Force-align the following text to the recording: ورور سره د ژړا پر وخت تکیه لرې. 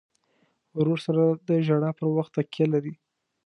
ورور 0.77 0.99
سره 1.05 1.23
د 1.47 1.49
ژړا 1.67 1.91
پر 1.99 2.07
وخت 2.17 2.31
تکیه 2.37 2.65
لرې. 2.73 2.93